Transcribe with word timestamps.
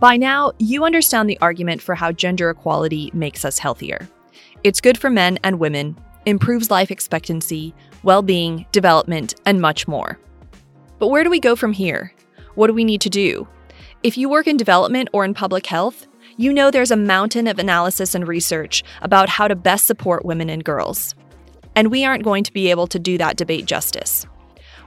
By 0.00 0.16
now, 0.16 0.52
you 0.58 0.84
understand 0.84 1.28
the 1.28 1.40
argument 1.40 1.82
for 1.82 1.96
how 1.96 2.12
gender 2.12 2.50
equality 2.50 3.10
makes 3.12 3.44
us 3.44 3.58
healthier. 3.58 4.08
It's 4.62 4.80
good 4.80 4.96
for 4.96 5.10
men 5.10 5.40
and 5.42 5.58
women, 5.58 5.98
improves 6.24 6.70
life 6.70 6.92
expectancy, 6.92 7.74
well 8.04 8.22
being, 8.22 8.64
development, 8.70 9.34
and 9.44 9.60
much 9.60 9.88
more. 9.88 10.18
But 11.00 11.08
where 11.08 11.24
do 11.24 11.30
we 11.30 11.40
go 11.40 11.56
from 11.56 11.72
here? 11.72 12.12
What 12.54 12.68
do 12.68 12.74
we 12.74 12.84
need 12.84 13.00
to 13.02 13.10
do? 13.10 13.48
If 14.04 14.16
you 14.16 14.28
work 14.28 14.46
in 14.46 14.56
development 14.56 15.08
or 15.12 15.24
in 15.24 15.34
public 15.34 15.66
health, 15.66 16.06
you 16.36 16.52
know 16.52 16.70
there's 16.70 16.92
a 16.92 16.96
mountain 16.96 17.48
of 17.48 17.58
analysis 17.58 18.14
and 18.14 18.28
research 18.28 18.84
about 19.02 19.28
how 19.28 19.48
to 19.48 19.56
best 19.56 19.86
support 19.86 20.24
women 20.24 20.48
and 20.48 20.62
girls. 20.62 21.16
And 21.74 21.90
we 21.90 22.04
aren't 22.04 22.22
going 22.22 22.44
to 22.44 22.52
be 22.52 22.70
able 22.70 22.86
to 22.88 23.00
do 23.00 23.18
that 23.18 23.36
debate 23.36 23.66
justice. 23.66 24.26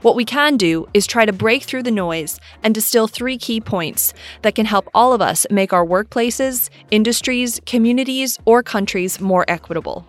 What 0.02 0.16
we 0.16 0.24
can 0.24 0.56
do 0.56 0.88
is 0.92 1.06
try 1.06 1.26
to 1.26 1.32
break 1.32 1.62
through 1.62 1.84
the 1.84 1.92
noise 1.92 2.40
and 2.64 2.74
distill 2.74 3.06
three 3.06 3.38
key 3.38 3.60
points 3.60 4.12
that 4.42 4.56
can 4.56 4.66
help 4.66 4.88
all 4.94 5.12
of 5.12 5.22
us 5.22 5.46
make 5.48 5.72
our 5.72 5.86
workplaces, 5.86 6.70
industries, 6.90 7.60
communities, 7.66 8.36
or 8.44 8.64
countries 8.64 9.20
more 9.20 9.44
equitable. 9.46 10.04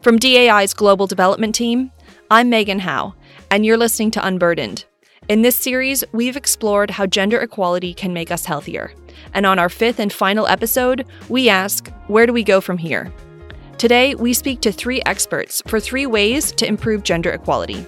From 0.00 0.18
DAI's 0.18 0.72
Global 0.72 1.06
Development 1.06 1.54
Team, 1.54 1.92
I'm 2.30 2.48
Megan 2.48 2.78
Howe, 2.78 3.14
and 3.50 3.66
you're 3.66 3.76
listening 3.76 4.10
to 4.12 4.26
Unburdened. 4.26 4.86
In 5.28 5.42
this 5.42 5.56
series, 5.56 6.02
we've 6.12 6.36
explored 6.36 6.90
how 6.90 7.04
gender 7.04 7.38
equality 7.40 7.92
can 7.92 8.14
make 8.14 8.30
us 8.30 8.46
healthier. 8.46 8.94
And 9.34 9.44
on 9.44 9.58
our 9.58 9.68
fifth 9.68 10.00
and 10.00 10.12
final 10.12 10.46
episode, 10.46 11.04
we 11.28 11.50
ask 11.50 11.90
where 12.06 12.24
do 12.24 12.32
we 12.32 12.42
go 12.42 12.62
from 12.62 12.78
here? 12.78 13.12
Today, 13.76 14.14
we 14.14 14.32
speak 14.32 14.62
to 14.62 14.72
three 14.72 15.02
experts 15.04 15.62
for 15.66 15.78
three 15.78 16.06
ways 16.06 16.52
to 16.52 16.66
improve 16.66 17.02
gender 17.02 17.32
equality. 17.32 17.86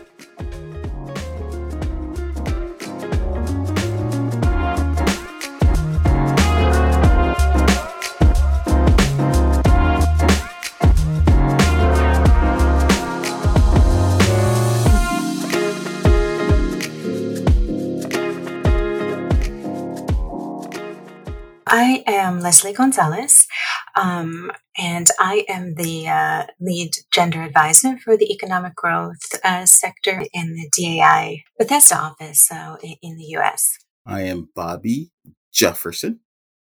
Am 22.06 22.38
Leslie 22.40 22.72
Gonzalez, 22.72 23.48
um, 23.96 24.52
and 24.78 25.08
I 25.18 25.44
am 25.48 25.74
the 25.74 26.08
uh, 26.08 26.46
lead 26.60 26.92
gender 27.10 27.42
advisor 27.42 27.98
for 27.98 28.16
the 28.16 28.32
economic 28.32 28.76
growth 28.76 29.18
uh, 29.42 29.66
sector 29.66 30.22
in 30.32 30.54
the 30.54 30.70
DAI 30.70 31.42
Bethesda 31.58 31.96
office 31.96 32.50
uh, 32.52 32.76
in 33.02 33.16
the 33.16 33.36
US. 33.38 33.76
I 34.06 34.22
am 34.22 34.50
Bobby 34.54 35.10
Jefferson, 35.52 36.20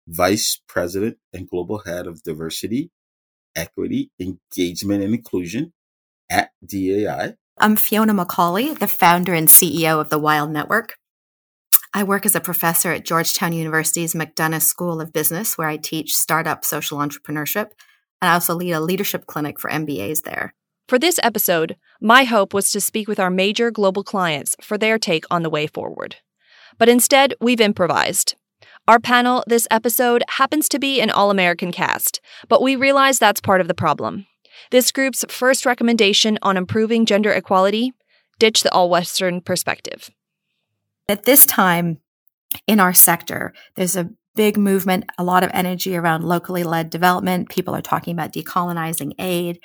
Vice 0.09 0.61
President 0.67 1.19
and 1.33 1.49
Global 1.49 1.83
Head 1.87 2.09
of 2.09 2.25
Diversity, 2.25 2.91
Equity, 3.55 4.11
Engagement, 4.19 5.05
and 5.05 5.15
Inclusion 5.15 5.73
at 6.29 6.51
DAI. 6.67 7.35
I'm 7.59 7.77
Fiona 7.77 8.15
Macaulay, 8.15 8.75
the 8.75 8.89
founder 8.89 9.35
and 9.35 9.47
CEO 9.47 10.01
of 10.01 10.09
the 10.09 10.19
Wild 10.19 10.51
Network. 10.51 10.95
I 11.93 12.05
work 12.05 12.25
as 12.25 12.37
a 12.37 12.41
professor 12.41 12.93
at 12.93 13.05
Georgetown 13.05 13.53
University's 13.53 14.15
McDonough 14.15 14.63
School 14.63 15.01
of 15.01 15.13
Business, 15.13 15.59
where 15.59 15.69
I 15.69 15.77
teach 15.77 16.15
startup 16.15 16.65
social 16.65 16.99
entrepreneurship. 16.99 17.71
And 18.23 18.31
I 18.31 18.35
also 18.35 18.55
lead 18.55 18.73
a 18.73 18.81
leadership 18.81 19.27
clinic 19.27 19.59
for 19.59 19.69
MBAs 19.71 20.23
there. 20.23 20.55
For 20.89 21.01
this 21.01 21.19
episode, 21.23 21.77
my 22.01 22.25
hope 22.25 22.55
was 22.55 22.71
to 22.71 22.81
speak 22.81 23.09
with 23.09 23.19
our 23.19 23.31
major 23.31 23.73
global 23.73 24.05
clients 24.05 24.57
for 24.63 24.79
their 24.79 24.99
take 24.99 25.25
on 25.33 25.43
the 25.43 25.51
way 25.51 25.67
forward. 25.67 26.17
But 26.79 26.89
instead, 26.89 27.35
we've 27.41 27.61
improvised. 27.61 28.37
Our 28.87 29.01
panel 29.01 29.43
this 29.49 29.67
episode 29.71 30.23
happens 30.29 30.69
to 30.69 30.79
be 30.79 31.01
an 31.01 31.11
all 31.11 31.31
American 31.31 31.73
cast, 31.73 32.21
but 32.49 32.63
we 32.63 32.77
realize 32.77 33.19
that's 33.19 33.41
part 33.41 33.61
of 33.61 33.69
the 33.69 33.75
problem. 33.75 34.27
This 34.71 34.93
group's 34.93 35.25
first 35.29 35.67
recommendation 35.67 36.39
on 36.43 36.57
improving 36.57 37.05
gender 37.05 37.33
equality 37.33 37.93
ditch 38.39 38.63
the 38.63 38.73
all 38.73 38.89
Western 38.89 39.41
perspective. 39.41 40.11
At 41.11 41.25
this 41.25 41.45
time 41.45 41.99
in 42.69 42.79
our 42.79 42.95
sector, 42.95 43.53
there's 43.75 43.97
a 43.97 44.11
big 44.37 44.57
movement, 44.57 45.11
a 45.19 45.25
lot 45.25 45.43
of 45.43 45.51
energy 45.53 45.97
around 45.97 46.25
locally 46.25 46.63
led 46.63 46.89
development. 46.89 47.49
People 47.49 47.75
are 47.75 47.83
talking 47.83 48.15
about 48.15 48.33
decolonizing 48.33 49.15
aid. 49.19 49.59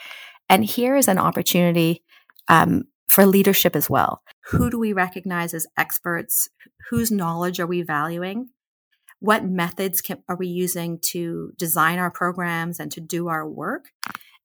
And 0.49 0.65
here 0.65 0.95
is 0.95 1.07
an 1.07 1.19
opportunity 1.19 2.03
um, 2.47 2.85
for 3.07 3.27
leadership 3.27 3.75
as 3.75 3.87
well. 3.87 4.23
Who 4.45 4.71
do 4.71 4.79
we 4.79 4.91
recognize 4.91 5.53
as 5.53 5.67
experts? 5.77 6.49
Whose 6.89 7.11
knowledge 7.11 7.59
are 7.59 7.67
we 7.67 7.83
valuing? 7.83 8.49
What 9.19 9.45
methods 9.45 10.01
can, 10.01 10.23
are 10.27 10.35
we 10.35 10.47
using 10.47 10.99
to 11.11 11.51
design 11.57 11.99
our 11.99 12.11
programs 12.11 12.79
and 12.79 12.91
to 12.91 13.01
do 13.01 13.27
our 13.27 13.47
work? 13.47 13.91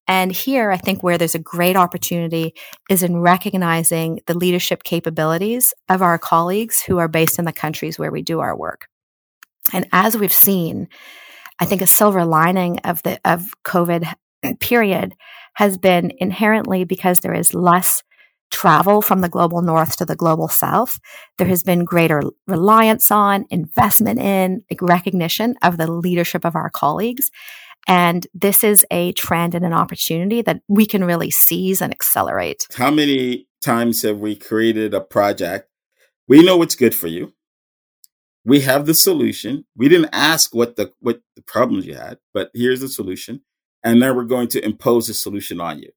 And 0.06 0.32
here, 0.32 0.70
I 0.70 0.76
think 0.76 1.02
where 1.02 1.18
there's 1.18 1.34
a 1.34 1.40
great 1.40 1.76
opportunity 1.76 2.54
is 2.88 3.02
in 3.02 3.20
recognizing 3.20 4.20
the 4.26 4.36
leadership 4.36 4.82
capabilities 4.82 5.72
of 5.88 6.02
our 6.02 6.18
colleagues 6.18 6.80
who 6.80 6.98
are 6.98 7.08
based 7.08 7.38
in 7.38 7.44
the 7.44 7.52
countries 7.52 7.98
where 7.98 8.10
we 8.10 8.22
do 8.22 8.40
our 8.40 8.56
work. 8.56 8.88
And 9.72 9.86
as 9.92 10.16
we've 10.16 10.32
seen, 10.32 10.88
I 11.60 11.64
think 11.64 11.82
a 11.82 11.86
silver 11.86 12.24
lining 12.24 12.80
of 12.80 13.02
the 13.02 13.20
of 13.24 13.50
COVID 13.64 14.12
period 14.60 15.14
has 15.54 15.78
been 15.78 16.12
inherently 16.18 16.84
because 16.84 17.20
there 17.20 17.34
is 17.34 17.54
less 17.54 18.02
travel 18.50 19.00
from 19.00 19.20
the 19.20 19.28
global 19.28 19.62
north 19.62 19.96
to 19.96 20.04
the 20.04 20.16
global 20.16 20.48
south. 20.48 20.98
There 21.38 21.46
has 21.46 21.62
been 21.62 21.84
greater 21.84 22.22
reliance 22.46 23.10
on, 23.10 23.46
investment 23.50 24.18
in, 24.18 24.62
recognition 24.80 25.54
of 25.62 25.76
the 25.76 25.90
leadership 25.90 26.44
of 26.44 26.56
our 26.56 26.70
colleagues. 26.70 27.30
And 27.86 28.26
this 28.34 28.62
is 28.62 28.84
a 28.90 29.12
trend 29.12 29.54
and 29.54 29.64
an 29.64 29.72
opportunity 29.72 30.42
that 30.42 30.62
we 30.68 30.86
can 30.86 31.04
really 31.04 31.30
seize 31.30 31.80
and 31.80 31.92
accelerate. 31.92 32.66
How 32.74 32.90
many 32.90 33.48
times 33.60 34.02
have 34.02 34.18
we 34.18 34.36
created 34.36 34.94
a 34.94 35.00
project? 35.00 35.68
We 36.28 36.42
know 36.42 36.56
what's 36.56 36.76
good 36.76 36.94
for 36.94 37.08
you. 37.08 37.32
We 38.44 38.60
have 38.60 38.86
the 38.86 38.94
solution. 38.94 39.64
We 39.76 39.88
didn't 39.88 40.10
ask 40.12 40.54
what 40.54 40.76
the 40.76 40.92
what 41.00 41.20
the 41.36 41.42
problems 41.42 41.86
you 41.86 41.94
had, 41.94 42.18
but 42.32 42.50
here's 42.54 42.80
the 42.80 42.88
solution. 42.88 43.42
And 43.82 44.00
now 44.00 44.14
we're 44.14 44.24
going 44.24 44.48
to 44.48 44.64
impose 44.64 45.08
a 45.08 45.14
solution 45.14 45.60
on 45.60 45.80
you. 45.80 45.90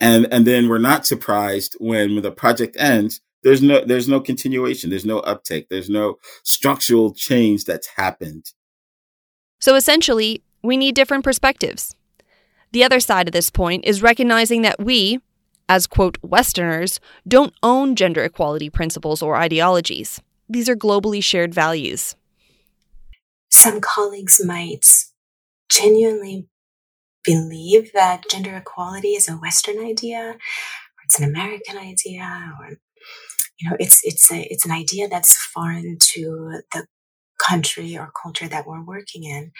And 0.00 0.28
and 0.32 0.46
then 0.46 0.68
we're 0.68 0.78
not 0.78 1.06
surprised 1.06 1.76
when 1.80 2.20
the 2.22 2.30
project 2.30 2.76
ends 2.78 3.20
there's 3.46 3.62
no 3.62 3.84
there's 3.84 4.08
no 4.08 4.20
continuation 4.20 4.90
there's 4.90 5.04
no 5.04 5.20
uptake 5.20 5.68
there's 5.68 5.88
no 5.88 6.18
structural 6.42 7.14
change 7.14 7.64
that's 7.64 7.86
happened 7.86 8.52
so 9.60 9.76
essentially 9.76 10.42
we 10.62 10.76
need 10.76 10.94
different 10.94 11.24
perspectives. 11.24 11.94
The 12.72 12.84
other 12.84 13.00
side 13.00 13.28
of 13.28 13.32
this 13.32 13.50
point 13.50 13.84
is 13.84 14.02
recognizing 14.02 14.62
that 14.62 14.82
we, 14.82 15.20
as 15.68 15.86
quote 15.86 16.18
Westerners, 16.22 17.00
don't 17.26 17.54
own 17.62 17.96
gender 17.96 18.22
equality 18.24 18.70
principles 18.70 19.22
or 19.22 19.36
ideologies. 19.36 20.20
These 20.48 20.68
are 20.68 20.76
globally 20.76 21.22
shared 21.22 21.54
values. 21.54 22.16
Some 23.50 23.80
colleagues 23.80 24.40
might 24.44 24.86
genuinely 25.70 26.48
believe 27.24 27.92
that 27.92 28.28
gender 28.30 28.56
equality 28.56 29.10
is 29.10 29.28
a 29.28 29.32
Western 29.32 29.78
idea, 29.78 30.20
or 30.30 31.02
it's 31.04 31.18
an 31.18 31.28
American 31.28 31.76
idea, 31.76 32.54
or 32.60 32.78
you 33.58 33.70
know, 33.70 33.76
it's 33.78 34.00
it's 34.04 34.30
a 34.30 34.42
it's 34.52 34.64
an 34.64 34.70
idea 34.70 35.08
that's 35.08 35.36
foreign 35.36 35.96
to 36.00 36.60
the 36.72 36.86
country 37.38 37.96
or 37.96 38.12
culture 38.22 38.48
that 38.48 38.66
we're 38.66 38.84
working 38.84 39.24
in. 39.24 39.52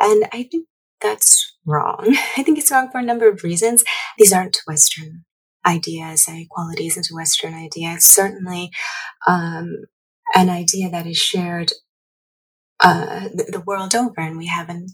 And 0.00 0.26
I 0.32 0.44
think 0.44 0.66
that's 1.00 1.56
wrong. 1.64 2.16
I 2.36 2.42
think 2.42 2.58
it's 2.58 2.70
wrong 2.70 2.90
for 2.90 2.98
a 2.98 3.04
number 3.04 3.28
of 3.28 3.42
reasons. 3.42 3.84
These 4.18 4.32
aren't 4.32 4.60
Western 4.66 5.24
ideas. 5.66 6.26
Equality 6.28 6.86
isn't 6.86 7.10
a 7.10 7.14
Western 7.14 7.54
idea. 7.54 7.92
It's 7.94 8.08
certainly 8.08 8.70
um, 9.26 9.84
an 10.34 10.48
idea 10.48 10.90
that 10.90 11.06
is 11.06 11.18
shared 11.18 11.72
uh, 12.80 13.28
the, 13.34 13.44
the, 13.52 13.60
world 13.60 13.94
over, 13.94 14.20
and 14.20 14.36
we 14.36 14.48
have 14.48 14.68
an, 14.68 14.88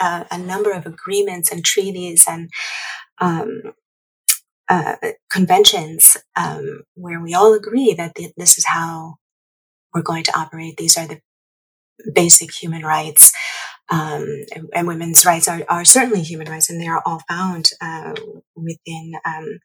a, 0.00 0.26
a, 0.28 0.38
number 0.38 0.72
of 0.72 0.86
agreements 0.86 1.52
and 1.52 1.64
treaties 1.64 2.24
and 2.28 2.50
um, 3.20 3.62
uh, 4.68 4.96
conventions 5.30 6.16
um, 6.34 6.82
where 6.94 7.20
we 7.20 7.32
all 7.32 7.54
agree 7.54 7.94
that 7.94 8.16
the, 8.16 8.32
this 8.36 8.58
is 8.58 8.66
how 8.66 9.14
we're 9.94 10.02
going 10.02 10.24
to 10.24 10.36
operate. 10.36 10.76
These 10.76 10.98
are 10.98 11.06
the 11.06 11.20
basic 12.12 12.52
human 12.52 12.82
rights 12.82 13.32
um, 13.90 14.44
and, 14.54 14.68
and, 14.74 14.88
women's 14.88 15.24
rights 15.24 15.46
are, 15.48 15.62
are 15.68 15.84
certainly 15.84 16.22
human 16.22 16.48
rights, 16.48 16.68
and 16.68 16.80
they 16.80 16.88
are 16.88 17.02
all 17.06 17.22
found 17.28 17.70
uh, 17.80 18.14
within 18.56 19.12
um, 19.24 19.60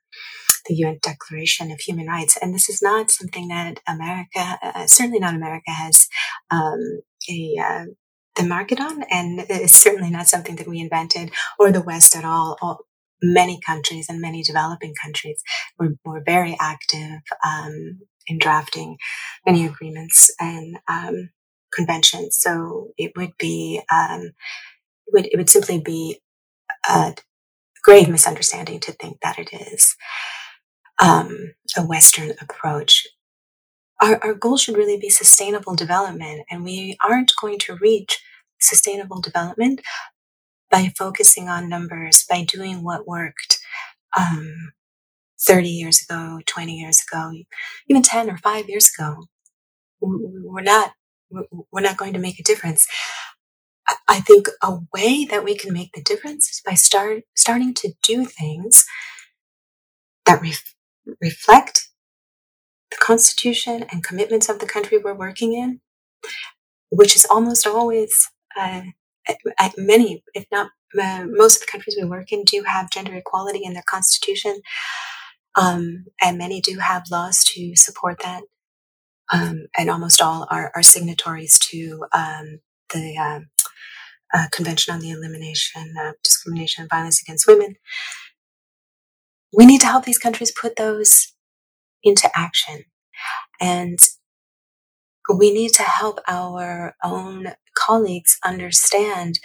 the 0.68 0.76
UN 0.76 1.00
Declaration 1.02 1.72
of 1.72 1.80
Human 1.80 2.08
Rights. 2.08 2.38
And 2.40 2.54
this 2.54 2.70
is 2.70 2.82
not 2.82 3.10
something 3.10 3.48
that 3.48 3.80
America, 3.88 4.60
uh, 4.62 4.86
certainly 4.88 5.20
not 5.20 5.34
America, 5.34 5.72
has 5.72 6.08
um, 6.52 7.02
a 7.30 7.58
uh, 7.60 7.86
the 8.36 8.44
market 8.44 8.80
on, 8.80 9.04
and 9.10 9.46
it's 9.50 9.76
certainly 9.76 10.10
not 10.10 10.28
something 10.28 10.56
that 10.56 10.68
we 10.68 10.80
invented 10.80 11.32
or 11.60 11.72
the 11.72 11.82
West 11.82 12.16
at 12.16 12.24
all. 12.24 12.58
all 12.62 12.86
many 13.24 13.60
countries 13.66 14.08
and 14.10 14.20
many 14.20 14.42
developing 14.42 14.94
countries 15.02 15.44
were, 15.78 15.96
were 16.04 16.24
very 16.26 16.58
active 16.60 17.22
um, 17.46 18.00
in 18.28 18.38
drafting 18.40 18.98
many 19.46 19.66
agreements 19.66 20.34
and 20.40 20.78
um, 20.88 21.30
convention. 21.74 22.32
So 22.32 22.92
it 22.98 23.14
would 23.16 23.34
be, 23.40 23.82
um, 23.92 24.22
it 25.08 25.14
would, 25.14 25.26
it 25.28 25.38
would 25.38 25.50
simply 25.50 25.80
be 25.80 26.20
a 26.90 27.16
grave 27.84 28.10
misunderstanding 28.10 28.80
to 28.82 28.92
think 28.94 29.20
that 29.22 29.40
it 29.40 29.50
is 29.54 29.96
um, 31.02 31.54
a 31.78 31.86
Western 31.86 32.34
approach. 32.42 33.08
Our, 34.02 34.20
our 34.24 34.34
goal 34.34 34.58
should 34.58 34.78
really 34.78 35.00
be 35.00 35.10
sustainable 35.10 35.76
development, 35.76 36.44
and 36.50 36.64
we 36.64 36.98
aren't 37.04 37.34
going 37.40 37.60
to 37.60 37.76
reach 37.76 38.20
sustainable 38.60 39.22
development 39.22 39.82
by 40.70 40.92
focusing 40.98 41.50
on 41.50 41.70
numbers, 41.70 42.26
by 42.30 42.44
doing 42.44 42.84
what 42.84 43.08
worked 43.08 43.60
um, 44.18 44.74
30 45.42 45.70
years 45.70 46.02
ago, 46.02 46.40
20 46.46 46.74
years 46.80 47.02
ago, 47.12 47.32
even 47.90 48.04
10 48.04 48.30
or 48.30 48.38
5 48.38 48.70
years 48.70 48.92
ago. 48.98 49.26
We're 50.02 50.62
not, 50.64 50.94
we're 51.72 51.82
not 51.82 51.98
going 51.98 52.14
to 52.14 52.20
make 52.20 52.40
a 52.40 52.44
difference. 52.44 52.88
I 54.08 54.20
think 54.20 54.48
a 54.62 54.80
way 54.94 55.26
that 55.26 55.44
we 55.44 55.56
can 55.56 55.74
make 55.74 55.92
the 55.94 56.04
difference 56.04 56.50
is 56.50 56.62
by 56.66 56.76
start, 56.76 57.24
starting 57.36 57.74
to 57.76 57.94
do 58.04 58.26
things 58.26 58.86
that 60.26 60.42
ref, 60.42 60.74
reflect 61.22 61.90
the 62.92 62.98
Constitution 62.98 63.86
and 63.92 64.04
commitments 64.04 64.50
of 64.50 64.60
the 64.60 64.66
country 64.66 64.98
we're 64.98 65.14
working 65.14 65.54
in, 65.54 65.82
which 66.90 67.16
is 67.16 67.26
almost 67.30 67.66
always 67.66 68.30
uh, 68.60 68.82
at 69.60 69.78
many, 69.78 70.24
if 70.34 70.46
not 70.52 70.72
uh, 71.02 71.26
most 71.28 71.56
of 71.56 71.62
the 71.62 71.72
countries 71.72 71.98
we 72.00 72.08
work 72.08 72.32
in, 72.32 72.44
do 72.44 72.64
have 72.64 72.92
gender 72.92 73.16
equality 73.16 73.62
in 73.64 73.74
their 73.74 73.84
constitution, 73.88 74.62
um, 75.56 76.06
and 76.22 76.38
many 76.38 76.62
do 76.62 76.80
have 76.80 77.04
laws 77.12 77.44
to 77.44 77.76
support 77.76 78.20
that. 78.24 78.44
Um, 79.32 79.68
and 79.78 79.90
almost 79.90 80.22
all 80.22 80.48
are, 80.52 80.72
are 80.76 80.84
signatories 80.84 81.58
to 81.72 82.06
um, 82.14 82.60
the 82.94 83.18
um, 83.18 83.48
uh, 84.34 84.48
Convention 84.52 84.94
on 84.94 85.02
the 85.02 85.12
Elimination 85.12 85.94
of 86.06 86.16
Discrimination 86.24 86.84
and 86.84 86.90
Violence 86.90 87.22
Against 87.22 87.48
Women. 87.48 87.76
We 89.54 89.66
need 89.66 89.82
to 89.82 89.88
help 89.88 90.06
these 90.06 90.18
countries 90.20 90.52
put 90.52 90.76
those 90.76 91.34
into 92.04 92.30
action. 92.36 92.86
And 93.60 94.00
we 95.34 95.54
need 95.54 95.72
to 95.74 95.84
help 95.84 96.20
our 96.28 96.96
own 97.04 97.54
colleagues 97.76 98.38
understand 98.46 99.40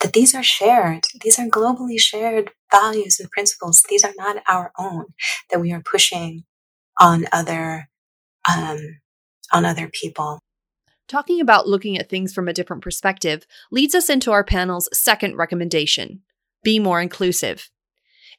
that 0.00 0.12
these 0.12 0.34
are 0.34 0.42
shared, 0.42 1.04
these 1.22 1.38
are 1.38 1.48
globally 1.48 1.98
shared 2.00 2.50
values 2.70 3.18
and 3.18 3.30
principles. 3.30 3.84
These 3.88 4.04
are 4.04 4.14
not 4.16 4.42
our 4.48 4.72
own 4.78 5.06
that 5.50 5.60
we 5.60 5.72
are 5.72 5.82
pushing 5.82 6.44
on 7.00 7.26
other 7.32 7.88
um, 8.48 8.78
on 9.52 9.64
other 9.64 9.90
people. 9.92 10.40
Talking 11.08 11.40
about 11.40 11.68
looking 11.68 11.96
at 11.96 12.10
things 12.10 12.34
from 12.34 12.48
a 12.48 12.52
different 12.52 12.82
perspective 12.82 13.46
leads 13.70 13.94
us 13.94 14.10
into 14.10 14.30
our 14.30 14.44
panel's 14.44 14.88
second 14.92 15.36
recommendation 15.36 16.22
be 16.64 16.78
more 16.78 17.00
inclusive. 17.00 17.70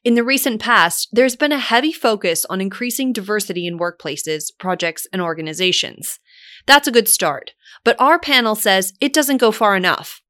In 0.04 0.14
the 0.14 0.24
recent 0.24 0.60
past, 0.60 1.08
there's 1.12 1.36
been 1.36 1.52
a 1.52 1.58
heavy 1.58 1.92
focus 1.92 2.44
on 2.48 2.60
increasing 2.60 3.12
diversity 3.12 3.66
in 3.66 3.78
workplaces, 3.78 4.44
projects, 4.58 5.06
and 5.12 5.20
organizations. 5.20 6.18
That's 6.66 6.86
a 6.86 6.92
good 6.92 7.08
start, 7.08 7.54
but 7.84 8.00
our 8.00 8.18
panel 8.18 8.54
says 8.54 8.92
it 9.00 9.12
doesn't 9.12 9.38
go 9.38 9.52
far 9.52 9.74
enough. 9.74 10.20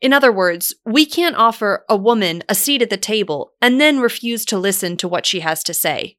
In 0.00 0.12
other 0.12 0.30
words, 0.30 0.74
we 0.86 1.04
can't 1.04 1.36
offer 1.36 1.84
a 1.88 1.96
woman 1.96 2.42
a 2.48 2.54
seat 2.54 2.82
at 2.82 2.90
the 2.90 2.96
table 2.96 3.54
and 3.60 3.80
then 3.80 3.98
refuse 3.98 4.44
to 4.44 4.58
listen 4.58 4.96
to 4.98 5.08
what 5.08 5.26
she 5.26 5.40
has 5.40 5.64
to 5.64 5.74
say. 5.74 6.17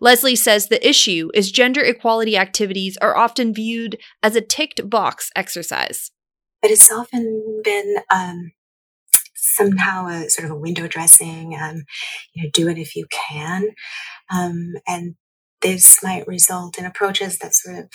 Leslie 0.00 0.36
says 0.36 0.66
the 0.66 0.86
issue 0.86 1.30
is 1.34 1.52
gender 1.52 1.82
equality 1.82 2.36
activities 2.36 2.96
are 3.00 3.16
often 3.16 3.52
viewed 3.52 3.98
as 4.22 4.34
a 4.34 4.40
ticked 4.40 4.88
box 4.88 5.30
exercise. 5.36 6.10
But 6.62 6.70
it's 6.70 6.90
often 6.90 7.60
been 7.62 7.96
um, 8.10 8.52
somehow 9.34 10.06
a 10.08 10.28
sort 10.28 10.46
of 10.46 10.52
a 10.52 10.58
window 10.58 10.86
dressing, 10.86 11.56
um, 11.60 11.84
you 12.34 12.44
know, 12.44 12.50
do 12.52 12.68
it 12.68 12.78
if 12.78 12.96
you 12.96 13.06
can. 13.10 13.70
Um, 14.34 14.74
and 14.86 15.14
this 15.62 16.02
might 16.02 16.26
result 16.26 16.78
in 16.78 16.84
approaches 16.84 17.38
that 17.38 17.54
sort 17.54 17.78
of 17.78 17.90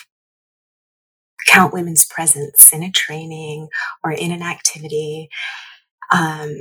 count 1.47 1.73
women's 1.73 2.05
presence 2.05 2.71
in 2.73 2.83
a 2.83 2.91
training 2.91 3.67
or 4.03 4.11
in 4.11 4.31
an 4.31 4.41
activity. 4.41 5.29
Um, 6.11 6.51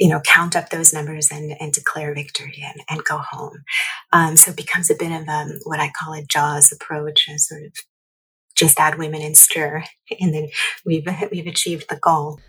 you 0.00 0.08
know, 0.08 0.20
count 0.20 0.56
up 0.56 0.70
those 0.70 0.94
numbers 0.94 1.30
and, 1.30 1.54
and 1.60 1.72
declare 1.72 2.14
victory 2.14 2.64
and, 2.64 2.82
and 2.88 3.04
go 3.04 3.18
home. 3.18 3.62
Um, 4.12 4.36
so 4.36 4.50
it 4.50 4.56
becomes 4.56 4.90
a 4.90 4.94
bit 4.94 5.12
of 5.12 5.28
um, 5.28 5.58
what 5.64 5.78
I 5.78 5.90
call 5.90 6.14
a 6.14 6.24
JAWS 6.24 6.72
approach, 6.72 7.28
a 7.28 7.38
sort 7.38 7.64
of 7.64 7.72
just 8.56 8.80
add 8.80 8.98
women 8.98 9.20
and 9.20 9.36
stir, 9.36 9.84
and 10.20 10.34
then 10.34 10.48
we've 10.84 11.06
we've 11.30 11.46
achieved 11.46 11.86
the 11.90 11.96
goal. 11.96 12.40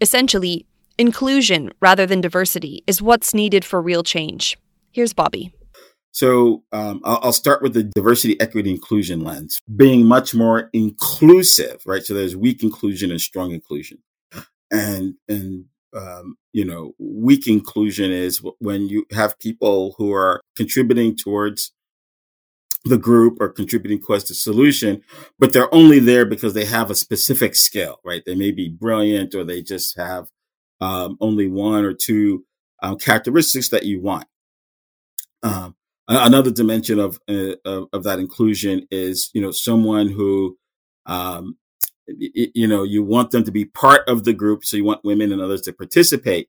Essentially, 0.00 0.66
inclusion 0.96 1.72
rather 1.80 2.06
than 2.06 2.20
diversity 2.20 2.84
is 2.86 3.02
what's 3.02 3.34
needed 3.34 3.64
for 3.64 3.82
real 3.82 4.04
change. 4.04 4.56
Here's 4.92 5.12
Bobby. 5.12 5.52
So 6.12 6.62
um, 6.70 7.00
I'll, 7.04 7.18
I'll, 7.24 7.32
start 7.32 7.60
with 7.60 7.74
the 7.74 7.82
diversity, 7.82 8.40
equity, 8.40 8.70
inclusion 8.70 9.24
lens, 9.24 9.60
being 9.74 10.06
much 10.06 10.32
more 10.32 10.70
inclusive, 10.72 11.82
right? 11.86 12.04
So 12.04 12.14
there's 12.14 12.36
weak 12.36 12.62
inclusion 12.62 13.10
and 13.10 13.20
strong 13.20 13.50
inclusion, 13.50 13.98
and 14.70 15.14
and 15.28 15.64
um, 15.94 16.36
you 16.52 16.64
know, 16.64 16.92
weak 16.98 17.46
inclusion 17.46 18.10
is 18.10 18.42
when 18.58 18.88
you 18.88 19.06
have 19.12 19.38
people 19.38 19.94
who 19.98 20.12
are 20.12 20.40
contributing 20.56 21.16
towards 21.16 21.72
the 22.84 22.98
group 22.98 23.38
or 23.40 23.48
contributing 23.48 24.00
towards 24.00 24.24
the 24.24 24.34
solution, 24.34 25.02
but 25.38 25.52
they're 25.52 25.72
only 25.74 25.98
there 25.98 26.26
because 26.26 26.52
they 26.52 26.66
have 26.66 26.90
a 26.90 26.94
specific 26.94 27.54
skill, 27.54 27.98
right? 28.04 28.22
They 28.26 28.34
may 28.34 28.50
be 28.50 28.68
brilliant 28.68 29.34
or 29.34 29.44
they 29.44 29.62
just 29.62 29.96
have 29.96 30.28
um, 30.80 31.16
only 31.20 31.48
one 31.48 31.84
or 31.84 31.94
two 31.94 32.44
um, 32.82 32.98
characteristics 32.98 33.70
that 33.70 33.84
you 33.84 34.00
want. 34.00 34.26
Um, 35.42 35.76
another 36.08 36.50
dimension 36.50 36.98
of, 36.98 37.18
uh, 37.28 37.54
of, 37.64 37.88
of 37.92 38.02
that 38.04 38.18
inclusion 38.18 38.86
is 38.90 39.30
you 39.32 39.40
know 39.40 39.50
someone 39.50 40.08
who 40.08 40.58
um, 41.06 41.56
you 42.06 42.66
know 42.66 42.82
you 42.82 43.02
want 43.02 43.30
them 43.30 43.44
to 43.44 43.50
be 43.50 43.64
part 43.64 44.06
of 44.08 44.24
the 44.24 44.32
group 44.32 44.64
so 44.64 44.76
you 44.76 44.84
want 44.84 45.04
women 45.04 45.32
and 45.32 45.40
others 45.40 45.62
to 45.62 45.72
participate 45.72 46.48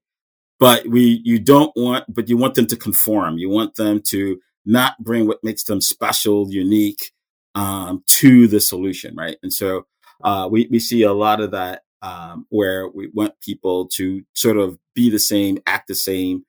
but 0.60 0.86
we 0.88 1.22
you 1.24 1.39
don't 1.39 1.72
want 1.75 2.03
but 2.13 2.29
you 2.29 2.38
want 2.38 2.56
them 2.56 2.65
to 2.65 2.75
conform 2.75 3.38
you 3.38 3.50
want 3.50 3.75
them 3.75 4.01
to 4.01 4.39
not 4.65 5.01
bring 5.03 5.27
what 5.27 5.44
makes 5.44 5.63
them 5.63 5.79
special 5.79 6.51
unique 6.51 7.12
um, 7.56 8.03
to 8.08 8.48
the 8.48 8.60
solution 8.60 9.15
right 9.15 9.38
and 9.44 9.53
so 9.53 9.86
uh, 10.24 10.48
we, 10.50 10.68
we 10.72 10.79
see 10.79 11.03
a 11.03 11.13
lot 11.13 11.41
of 11.41 11.51
that 11.51 11.84
um, 12.01 12.46
where 12.50 12.88
we 12.89 13.10
want 13.13 13.39
people 13.41 13.88
to 13.88 14.24
sort 14.34 14.58
of 14.58 14.77
be 14.94 15.10
the 15.10 15.20
same 15.20 15.58
act 15.68 15.88
the 15.88 15.96
same 15.96 16.46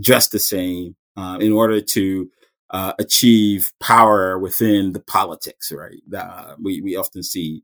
dress 0.00 0.28
the 0.28 0.38
same 0.38 0.96
uh, 1.16 1.38
in 1.40 1.52
order 1.52 1.80
to 1.80 2.30
uh, 2.70 2.92
achieve 2.98 3.72
power 3.80 4.38
within 4.38 4.92
the 4.92 5.00
politics, 5.00 5.72
right? 5.72 6.00
Uh, 6.16 6.54
we, 6.62 6.80
we 6.80 6.96
often 6.96 7.22
see 7.22 7.62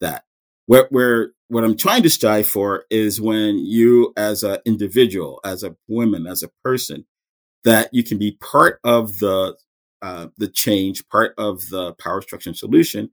that. 0.00 0.24
Where, 0.66 0.86
where, 0.90 1.32
what 1.48 1.64
I'm 1.64 1.76
trying 1.76 2.02
to 2.04 2.10
strive 2.10 2.46
for 2.46 2.84
is 2.90 3.20
when 3.20 3.58
you 3.58 4.12
as 4.16 4.42
an 4.42 4.58
individual, 4.64 5.40
as 5.44 5.62
a 5.62 5.76
woman, 5.88 6.26
as 6.26 6.42
a 6.42 6.50
person, 6.62 7.04
that 7.64 7.90
you 7.92 8.02
can 8.02 8.18
be 8.18 8.32
part 8.32 8.80
of 8.82 9.18
the, 9.18 9.56
uh, 10.02 10.28
the 10.36 10.48
change, 10.48 11.06
part 11.08 11.34
of 11.38 11.68
the 11.68 11.94
power 11.94 12.22
structure 12.22 12.50
and 12.50 12.56
solution, 12.56 13.10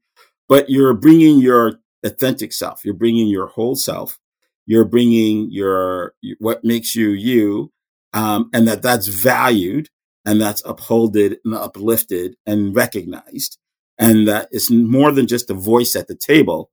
but 0.48 0.70
you're 0.70 0.93
bringing 0.93 1.39
your 1.39 1.79
authentic 2.03 2.53
self. 2.53 2.84
You're 2.84 2.93
bringing 2.93 3.27
your 3.27 3.48
whole 3.48 3.75
self. 3.75 4.17
You're 4.65 4.86
bringing 4.86 5.51
your, 5.51 6.13
what 6.39 6.63
makes 6.63 6.96
you 6.96 7.10
you. 7.10 7.72
Um, 8.13 8.50
and 8.53 8.67
that 8.67 8.81
that's 8.81 9.08
valued 9.08 9.89
and 10.25 10.39
that's 10.39 10.62
upholded 10.65 11.38
and 11.46 11.55
uplifted 11.55 12.36
and 12.46 12.75
recognized. 12.75 13.58
And 13.98 14.27
that 14.27 14.50
it's 14.51 14.72
more 14.72 15.12
than 15.12 15.27
just 15.27 15.50
a 15.50 15.53
voice 15.53 15.96
at 15.96 16.08
the 16.08 16.15
table. 16.15 16.72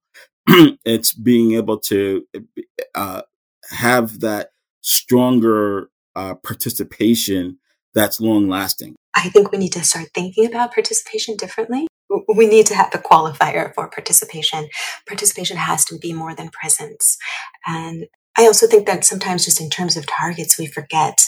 it's 0.85 1.13
being 1.13 1.53
able 1.53 1.79
to 1.79 2.27
uh, 2.95 3.23
have 3.71 4.21
that 4.21 4.51
stronger 4.81 5.91
uh, 6.17 6.35
participation 6.35 7.59
that's 7.95 8.21
long 8.21 8.49
lasting. 8.49 8.95
I 9.15 9.29
think 9.29 9.51
we 9.51 9.59
need 9.59 9.73
to 9.73 9.85
start 9.85 10.09
thinking 10.15 10.47
about 10.47 10.73
participation 10.73 11.37
differently. 11.37 11.87
We 12.35 12.47
need 12.47 12.67
to 12.67 12.75
have 12.75 12.95
a 12.95 12.99
qualifier 12.99 13.75
for 13.75 13.89
participation. 13.91 14.69
Participation 15.07 15.57
has 15.57 15.85
to 15.87 15.99
be 15.99 16.13
more 16.13 16.35
than 16.35 16.51
presence. 16.51 17.19
And 17.67 18.07
I 18.37 18.47
also 18.47 18.67
think 18.67 18.87
that 18.87 19.05
sometimes, 19.05 19.45
just 19.45 19.61
in 19.61 19.69
terms 19.69 19.97
of 19.97 20.07
targets, 20.07 20.59
we 20.59 20.67
forget 20.67 21.19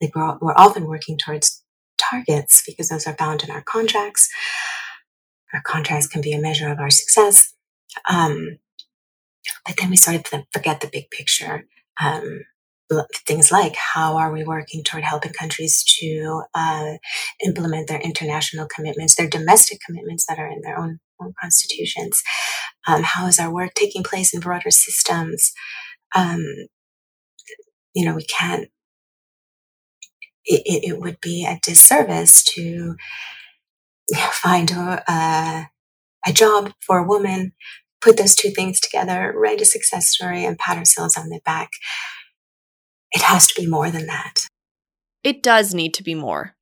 like 0.00 0.14
we're, 0.16 0.38
we're 0.40 0.54
often 0.56 0.86
working 0.86 1.18
towards 1.18 1.62
targets 1.98 2.62
because 2.66 2.88
those 2.88 3.06
are 3.06 3.16
bound 3.16 3.42
in 3.42 3.50
our 3.50 3.62
contracts. 3.62 4.28
Our 5.52 5.62
contracts 5.62 6.06
can 6.06 6.22
be 6.22 6.32
a 6.32 6.40
measure 6.40 6.68
of 6.70 6.78
our 6.78 6.90
success. 6.90 7.52
Um, 8.10 8.58
but 9.66 9.76
then 9.78 9.90
we 9.90 9.96
sort 9.96 10.16
of 10.16 10.44
forget 10.52 10.80
the 10.80 10.90
big 10.92 11.10
picture. 11.10 11.66
Um, 12.02 12.42
things 13.26 13.50
like 13.50 13.74
how 13.76 14.16
are 14.16 14.32
we 14.32 14.44
working 14.44 14.84
toward 14.84 15.04
helping 15.04 15.32
countries 15.32 15.82
to 15.82 16.42
uh, 16.54 16.92
implement 17.44 17.88
their 17.88 18.00
international 18.00 18.66
commitments, 18.74 19.14
their 19.14 19.28
domestic 19.28 19.78
commitments 19.86 20.26
that 20.26 20.38
are 20.38 20.48
in 20.48 20.60
their 20.62 20.78
own 20.78 20.98
own 21.20 21.32
constitutions? 21.40 22.22
Um, 22.86 23.02
how 23.02 23.26
is 23.26 23.38
our 23.38 23.52
work 23.52 23.72
taking 23.74 24.02
place 24.02 24.34
in 24.34 24.40
broader 24.40 24.70
systems? 24.70 25.52
Um, 26.14 26.44
you 27.94 28.04
know, 28.04 28.14
we 28.14 28.24
can't, 28.24 28.68
it, 30.44 30.84
it, 30.84 31.00
would 31.00 31.20
be 31.20 31.46
a 31.46 31.60
disservice 31.62 32.42
to 32.44 32.96
find 34.32 34.70
a, 34.70 35.68
a 36.26 36.32
job 36.32 36.72
for 36.80 36.98
a 36.98 37.06
woman, 37.06 37.52
put 38.02 38.16
those 38.16 38.34
two 38.34 38.50
things 38.50 38.80
together, 38.80 39.32
write 39.34 39.60
a 39.60 39.64
success 39.64 40.08
story, 40.08 40.44
and 40.44 40.58
pat 40.58 40.76
ourselves 40.76 41.16
on 41.16 41.28
the 41.28 41.40
back. 41.44 41.70
It 43.12 43.22
has 43.22 43.46
to 43.46 43.60
be 43.60 43.66
more 43.66 43.90
than 43.90 44.06
that. 44.06 44.46
It 45.22 45.42
does 45.42 45.72
need 45.72 45.94
to 45.94 46.02
be 46.02 46.14
more. 46.14 46.54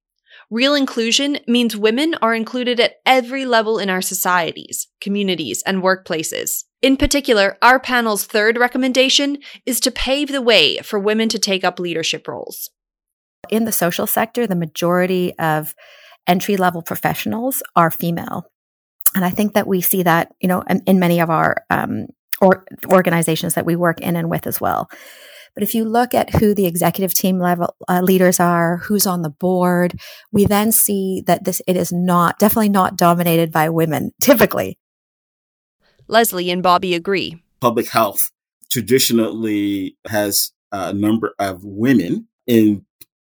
Real 0.50 0.74
inclusion 0.74 1.38
means 1.46 1.76
women 1.76 2.14
are 2.20 2.34
included 2.34 2.80
at 2.80 2.96
every 3.06 3.44
level 3.44 3.78
in 3.78 3.88
our 3.88 4.02
societies, 4.02 4.88
communities, 5.00 5.62
and 5.64 5.82
workplaces. 5.82 6.64
In 6.82 6.96
particular, 6.96 7.56
our 7.62 7.78
panel's 7.78 8.24
third 8.24 8.58
recommendation 8.58 9.38
is 9.64 9.78
to 9.80 9.92
pave 9.92 10.28
the 10.28 10.42
way 10.42 10.78
for 10.78 10.98
women 10.98 11.28
to 11.28 11.38
take 11.38 11.62
up 11.62 11.78
leadership 11.78 12.26
roles. 12.26 12.68
In 13.48 13.64
the 13.64 13.72
social 13.72 14.06
sector, 14.06 14.46
the 14.46 14.56
majority 14.56 15.32
of 15.38 15.74
entry 16.26 16.56
level 16.56 16.82
professionals 16.82 17.62
are 17.76 17.90
female. 17.90 18.46
And 19.14 19.24
I 19.24 19.30
think 19.30 19.54
that 19.54 19.66
we 19.66 19.80
see 19.80 20.02
that, 20.02 20.32
you 20.40 20.48
know, 20.48 20.62
in, 20.62 20.82
in 20.86 20.98
many 20.98 21.20
of 21.20 21.30
our 21.30 21.64
um, 21.70 22.06
or 22.40 22.64
organizations 22.86 23.54
that 23.54 23.66
we 23.66 23.76
work 23.76 24.00
in 24.00 24.16
and 24.16 24.30
with 24.30 24.46
as 24.46 24.60
well. 24.60 24.88
But 25.54 25.64
if 25.64 25.74
you 25.74 25.84
look 25.84 26.14
at 26.14 26.36
who 26.36 26.54
the 26.54 26.66
executive 26.66 27.12
team 27.12 27.38
level 27.38 27.74
uh, 27.88 28.00
leaders 28.02 28.38
are, 28.38 28.78
who's 28.78 29.06
on 29.06 29.22
the 29.22 29.30
board, 29.30 29.98
we 30.32 30.44
then 30.44 30.72
see 30.72 31.22
that 31.26 31.44
this 31.44 31.60
it 31.66 31.76
is 31.76 31.92
not 31.92 32.38
definitely 32.38 32.68
not 32.68 32.96
dominated 32.96 33.50
by 33.52 33.68
women 33.68 34.12
typically. 34.20 34.78
Leslie 36.08 36.50
and 36.50 36.62
Bobby 36.62 36.94
agree. 36.94 37.42
Public 37.60 37.88
health 37.88 38.30
traditionally 38.70 39.96
has 40.06 40.52
a 40.72 40.92
number 40.92 41.34
of 41.38 41.64
women 41.64 42.28
in 42.46 42.84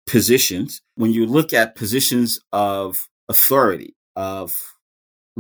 positions. 0.07 0.83
When 0.97 1.12
you 1.12 1.27
look 1.27 1.53
at 1.53 1.77
positions 1.77 2.41
of 2.53 3.09
authority, 3.29 3.95
of 4.17 4.55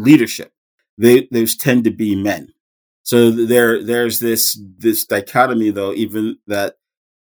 leadership, 0.00 0.52
they, 0.98 1.28
those 1.30 1.56
tend 1.56 1.84
to 1.84 1.90
be 1.90 2.14
men. 2.14 2.52
So 3.02 3.30
there, 3.30 3.82
there's 3.82 4.20
this, 4.20 4.60
this 4.78 5.04
dichotomy 5.06 5.70
though, 5.70 5.92
even 5.94 6.38
that, 6.46 6.76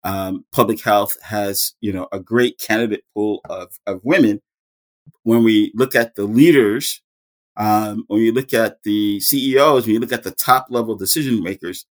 um, 0.04 0.44
public 0.52 0.82
health 0.82 1.16
has, 1.22 1.74
you 1.80 1.92
know, 1.92 2.08
a 2.12 2.20
great 2.20 2.58
candidate 2.58 3.04
pool 3.14 3.40
of, 3.48 3.78
of 3.86 4.00
women. 4.04 4.40
When 5.22 5.44
we 5.44 5.72
look 5.74 5.94
at 5.94 6.14
the 6.14 6.24
leaders, 6.24 7.02
um, 7.56 8.04
when 8.06 8.20
you 8.20 8.32
look 8.32 8.54
at 8.54 8.82
the 8.84 9.20
CEOs, 9.20 9.84
when 9.84 9.94
you 9.94 10.00
look 10.00 10.12
at 10.12 10.22
the 10.22 10.30
top 10.30 10.68
level 10.70 10.94
decision 10.94 11.42
makers, 11.42 11.84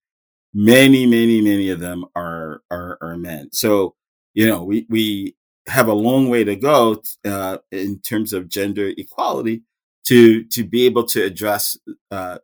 many, 0.53 1.05
many, 1.05 1.41
many 1.41 1.69
of 1.69 1.79
them 1.79 2.05
are, 2.15 2.61
are, 2.71 2.97
are 3.01 3.17
men. 3.17 3.49
So, 3.51 3.95
you 4.33 4.47
know, 4.47 4.63
we, 4.63 4.87
we 4.89 5.35
have 5.67 5.87
a 5.87 5.93
long 5.93 6.29
way 6.29 6.43
to 6.43 6.55
go, 6.55 7.01
uh, 7.25 7.57
in 7.71 7.99
terms 7.99 8.31
of 8.33 8.47
gender 8.47 8.93
equality 8.97 9.63
to, 10.07 10.43
to 10.45 10.63
be 10.63 10.85
able 10.85 11.05
to 11.05 11.23
address, 11.23 11.77
uh, 12.11 12.37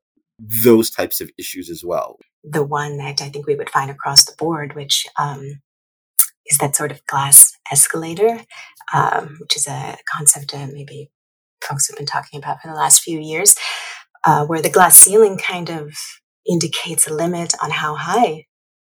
those 0.64 0.90
types 0.90 1.22
of 1.22 1.30
issues 1.38 1.70
as 1.70 1.84
well. 1.86 2.18
The 2.44 2.64
one 2.64 2.98
that 2.98 3.22
I 3.22 3.30
think 3.30 3.48
we 3.48 3.56
would 3.56 3.70
find 3.70 3.90
across 3.90 4.26
the 4.26 4.36
board, 4.38 4.76
which 4.76 5.06
um, 5.18 5.62
is 6.46 6.58
that 6.58 6.76
sort 6.76 6.92
of 6.92 7.06
glass 7.06 7.54
escalator, 7.72 8.42
um, 8.94 9.38
which 9.40 9.56
is 9.56 9.68
a 9.68 9.98
concept 10.14 10.52
that 10.52 10.74
maybe 10.74 11.10
folks 11.62 11.88
have 11.88 11.98
been 11.98 12.06
talking 12.06 12.40
about 12.40 12.62
for 12.62 12.68
the 12.68 12.74
last 12.74 13.02
few 13.02 13.20
years, 13.20 13.56
uh, 14.26 14.46
where 14.46 14.62
the 14.62 14.70
glass 14.70 14.98
ceiling 14.98 15.38
kind 15.38 15.70
of 15.70 15.94
indicates 16.50 17.08
a 17.08 17.14
limit 17.14 17.54
on 17.64 17.72
how 17.72 17.96
high 17.96 18.46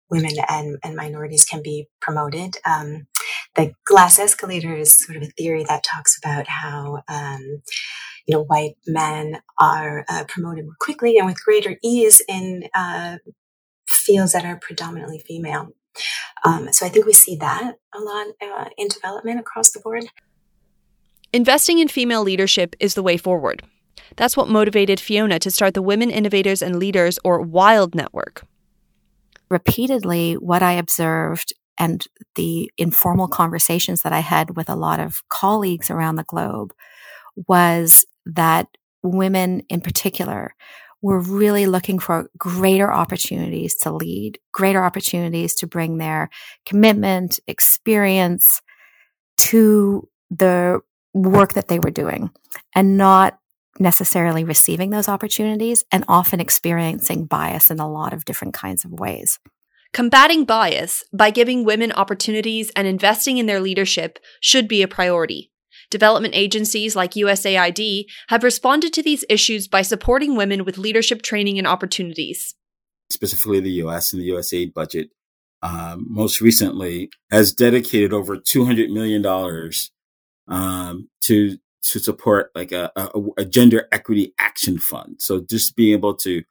women 0.09 0.31
and, 0.49 0.77
and 0.83 0.95
minorities 0.95 1.45
can 1.45 1.61
be 1.61 1.87
promoted. 2.01 2.55
Um, 2.65 3.07
the 3.57 3.73
glass 3.85 4.19
escalator 4.19 4.75
is 4.75 5.03
sort 5.03 5.17
of 5.17 5.23
a 5.23 5.31
theory 5.37 5.65
that 5.65 5.83
talks 5.83 6.17
about 6.17 6.47
how 6.47 7.01
um, 7.09 7.61
you 8.27 8.35
know, 8.35 8.43
white 8.43 8.75
men 8.85 9.41
are 9.59 10.05
uh, 10.09 10.25
promoted 10.27 10.65
more 10.65 10.75
quickly 10.79 11.17
and 11.17 11.25
with 11.25 11.43
greater 11.43 11.77
ease 11.83 12.21
in 12.27 12.65
uh, 12.75 13.17
fields 13.87 14.33
that 14.33 14.45
are 14.45 14.59
predominantly 14.59 15.19
female. 15.19 15.69
Um, 16.43 16.71
so 16.71 16.85
I 16.85 16.89
think 16.89 17.05
we 17.05 17.13
see 17.13 17.37
that 17.37 17.75
a 17.95 17.99
lot 17.99 18.27
uh, 18.41 18.69
in 18.77 18.89
development 18.89 19.39
across 19.39 19.71
the 19.71 19.79
board. 19.79 20.05
Investing 21.33 21.79
in 21.79 21.87
female 21.87 22.21
leadership 22.21 22.75
is 22.79 22.93
the 22.93 23.03
way 23.03 23.17
forward. 23.17 23.63
That's 24.15 24.37
what 24.37 24.47
motivated 24.47 24.99
Fiona 24.99 25.39
to 25.39 25.51
start 25.51 25.73
the 25.73 25.81
Women 25.81 26.11
Innovators 26.11 26.61
and 26.61 26.77
Leaders, 26.77 27.19
or 27.23 27.41
WILD 27.41 27.95
network. 27.95 28.45
Repeatedly, 29.49 30.33
what 30.33 30.61
I 30.61 30.73
observed 30.73 31.53
and 31.77 32.05
the 32.35 32.71
informal 32.77 33.27
conversations 33.27 34.01
that 34.01 34.13
I 34.13 34.19
had 34.19 34.55
with 34.55 34.69
a 34.69 34.75
lot 34.75 34.99
of 34.99 35.21
colleagues 35.29 35.89
around 35.89 36.15
the 36.15 36.23
globe 36.23 36.73
was 37.47 38.05
that 38.25 38.67
women 39.03 39.61
in 39.69 39.81
particular 39.81 40.53
were 41.01 41.19
really 41.19 41.67
looking 41.67 41.99
for 41.99 42.29
greater 42.37 42.91
opportunities 42.91 43.75
to 43.75 43.91
lead, 43.91 44.39
greater 44.51 44.83
opportunities 44.83 45.53
to 45.55 45.67
bring 45.67 45.97
their 45.97 46.29
commitment, 46.65 47.39
experience 47.47 48.61
to 49.37 50.07
the 50.31 50.79
work 51.13 51.53
that 51.53 51.67
they 51.67 51.79
were 51.79 51.91
doing 51.91 52.31
and 52.75 52.97
not 52.97 53.37
necessarily 53.79 54.43
receiving 54.43 54.89
those 54.89 55.07
opportunities 55.07 55.85
and 55.91 56.03
often 56.07 56.39
experiencing 56.39 57.25
bias 57.25 57.69
in 57.69 57.79
a 57.79 57.89
lot 57.89 58.13
of 58.13 58.25
different 58.25 58.53
kinds 58.53 58.83
of 58.83 58.91
ways. 58.91 59.39
Combating 59.93 60.45
bias 60.45 61.03
by 61.13 61.31
giving 61.31 61.63
women 61.63 61.91
opportunities 61.91 62.71
and 62.75 62.87
investing 62.87 63.37
in 63.37 63.45
their 63.45 63.59
leadership 63.59 64.19
should 64.41 64.67
be 64.67 64.81
a 64.81 64.87
priority. 64.87 65.51
Development 65.89 66.35
agencies 66.35 66.95
like 66.95 67.11
USAID 67.11 68.05
have 68.27 68.43
responded 68.43 68.93
to 68.93 69.03
these 69.03 69.23
issues 69.29 69.67
by 69.67 69.81
supporting 69.81 70.35
women 70.35 70.65
with 70.65 70.77
leadership 70.77 71.21
training 71.21 71.57
and 71.57 71.67
opportunities. 71.67 72.55
Specifically, 73.09 73.61
the 73.61 73.71
US 73.83 74.11
and 74.11 74.21
the 74.21 74.29
USAID 74.29 74.73
budget, 74.73 75.09
um, 75.61 76.05
most 76.09 76.41
recently, 76.41 77.09
has 77.31 77.53
dedicated 77.53 78.11
over 78.11 78.35
$200 78.35 78.89
million 78.91 79.25
um, 80.47 81.09
to 81.21 81.57
to 81.83 81.99
support 81.99 82.51
like 82.53 82.71
a, 82.71 82.91
a, 82.95 83.09
a, 83.37 83.45
gender 83.45 83.87
equity 83.93 84.33
action 84.39 84.77
fund. 84.77 85.15
So 85.19 85.39
just 85.39 85.75
being 85.75 85.93
able 85.93 86.15
to 86.15 86.43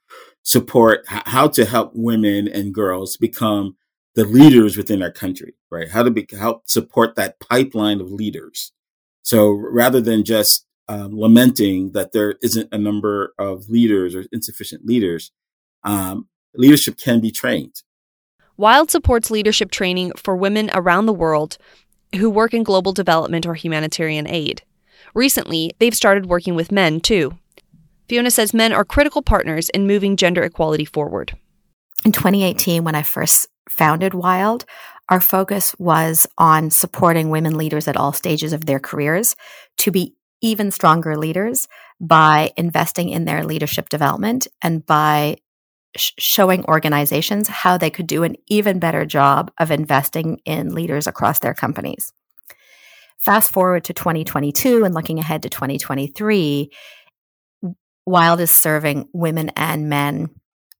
support 0.47 1.03
how 1.07 1.47
to 1.47 1.65
help 1.65 1.91
women 1.93 2.47
and 2.47 2.73
girls 2.73 3.17
become 3.17 3.75
the 4.15 4.23
leaders 4.23 4.77
within 4.77 5.03
our 5.03 5.11
country, 5.11 5.53
right? 5.69 5.89
How 5.89 6.03
to 6.03 6.11
be, 6.11 6.25
help 6.31 6.67
support 6.67 7.15
that 7.15 7.39
pipeline 7.39 8.01
of 8.01 8.11
leaders 8.11 8.71
so 9.27 9.51
rather 9.51 9.99
than 9.99 10.23
just 10.23 10.65
um, 10.87 11.11
lamenting 11.11 11.91
that 11.91 12.13
there 12.13 12.35
isn't 12.41 12.69
a 12.71 12.77
number 12.77 13.33
of 13.37 13.67
leaders 13.67 14.15
or 14.15 14.23
insufficient 14.31 14.85
leaders, 14.85 15.33
um, 15.83 16.29
leadership 16.55 16.97
can 16.97 17.19
be 17.19 17.29
trained. 17.29 17.83
Wild 18.55 18.89
supports 18.89 19.29
leadership 19.29 19.69
training 19.69 20.13
for 20.15 20.37
women 20.37 20.71
around 20.73 21.07
the 21.07 21.13
world 21.13 21.57
who 22.15 22.29
work 22.29 22.53
in 22.53 22.63
global 22.63 22.93
development 22.93 23.45
or 23.45 23.55
humanitarian 23.55 24.29
aid. 24.29 24.61
Recently, 25.13 25.73
they've 25.79 25.93
started 25.93 26.27
working 26.27 26.55
with 26.55 26.71
men 26.71 27.01
too. 27.01 27.37
Fiona 28.07 28.31
says 28.31 28.53
men 28.53 28.73
are 28.73 28.85
critical 28.85 29.21
partners 29.21 29.69
in 29.69 29.87
moving 29.87 30.15
gender 30.15 30.43
equality 30.43 30.85
forward. 30.85 31.37
In 32.05 32.11
2018, 32.11 32.83
when 32.83 32.95
I 32.95 33.03
first 33.03 33.47
founded 33.69 34.13
Wild, 34.13 34.65
our 35.09 35.19
focus 35.21 35.75
was 35.77 36.27
on 36.37 36.69
supporting 36.69 37.29
women 37.29 37.57
leaders 37.57 37.87
at 37.87 37.97
all 37.97 38.13
stages 38.13 38.53
of 38.53 38.65
their 38.65 38.79
careers 38.79 39.35
to 39.77 39.91
be 39.91 40.15
even 40.41 40.71
stronger 40.71 41.17
leaders 41.17 41.67
by 41.99 42.51
investing 42.57 43.09
in 43.09 43.25
their 43.25 43.43
leadership 43.43 43.89
development 43.89 44.47
and 44.61 44.85
by 44.85 45.37
sh- 45.95 46.11
showing 46.19 46.63
organizations 46.65 47.47
how 47.47 47.77
they 47.77 47.89
could 47.89 48.07
do 48.07 48.23
an 48.23 48.35
even 48.47 48.79
better 48.79 49.05
job 49.05 49.51
of 49.59 49.71
investing 49.71 50.39
in 50.45 50.75
leaders 50.75 51.07
across 51.07 51.39
their 51.39 51.53
companies. 51.53 52.13
Fast 53.17 53.51
forward 53.51 53.83
to 53.85 53.93
2022 53.93 54.83
and 54.83 54.93
looking 54.93 55.17
ahead 55.17 55.41
to 55.41 55.49
2023, 55.49 56.71
Wild 58.07 58.39
is 58.39 58.49
serving 58.49 59.09
women 59.13 59.51
and 59.57 59.89
men 59.89 60.29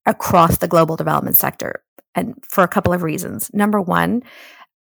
across 0.05 0.59
the 0.59 0.67
global 0.69 0.95
development 0.95 1.35
sector 1.35 1.83
and 2.15 2.35
for 2.49 2.63
a 2.63 2.69
couple 2.69 2.93
of 2.93 3.03
reasons. 3.03 3.51
Number 3.53 3.81
one, 3.81 4.23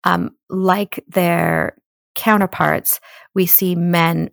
um, 0.04 0.36
like 0.50 1.02
their 1.08 1.78
counterparts, 2.14 3.00
we 3.34 3.46
see 3.46 3.74
men 3.74 4.32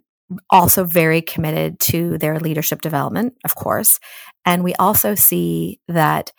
also 0.49 0.83
very 0.83 1.21
committed 1.21 1.79
to 1.79 2.17
their 2.17 2.39
leadership 2.39 2.81
development, 2.81 3.35
of 3.45 3.55
course. 3.55 3.99
And 4.45 4.65
we 4.65 4.75
also 4.75 5.15
see 5.15 5.79
that 5.87 6.33